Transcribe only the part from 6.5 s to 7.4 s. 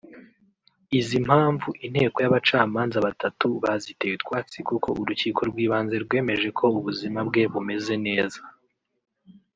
ko ubuzima